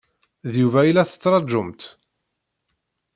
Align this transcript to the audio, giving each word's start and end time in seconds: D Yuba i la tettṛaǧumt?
D 0.51 0.53
Yuba 0.61 0.81
i 0.83 0.91
la 0.93 1.09
tettṛaǧumt? 1.09 1.81